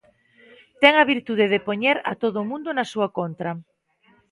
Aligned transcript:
Ten 0.81 0.93
a 0.97 1.07
virtude 1.13 1.45
de 1.53 1.59
poñer 1.67 1.97
a 2.11 2.13
todo 2.23 2.37
o 2.41 2.47
mundo 2.51 2.69
na 2.77 2.85
súa 2.91 3.07
contra. 3.17 3.51